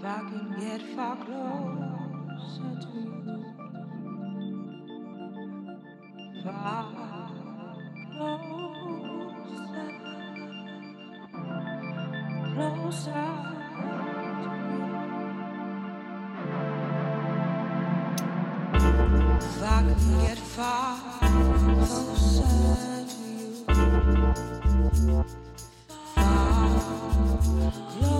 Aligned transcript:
If 0.00 0.06
I 0.06 0.18
could 0.30 0.48
get 0.58 0.80
far 0.96 1.14
closer 1.16 2.72
to 2.80 2.88
you, 2.96 3.44
far 6.42 6.84
closer, 8.16 8.40
closer 12.54 13.12
to 13.12 13.76
you. 14.56 14.88
If 19.36 19.60
I 19.62 19.82
could 19.82 20.02
get 20.22 20.38
far 20.38 20.96
closer 21.76 22.48
to 23.06 23.20
you, 23.28 23.68
far 26.14 26.70
closer. 28.00 28.19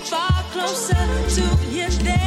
far 0.00 0.42
closer 0.52 0.94
to 0.94 1.42
his 1.70 1.98
day. 1.98 2.25